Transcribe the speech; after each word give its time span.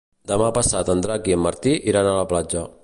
Demà 0.29 0.47
passat 0.55 0.89
en 0.95 1.03
Drac 1.07 1.31
i 1.33 1.37
en 1.37 1.45
Martí 1.49 1.77
iran 1.93 2.13
a 2.13 2.19
la 2.23 2.29
platja. 2.35 2.71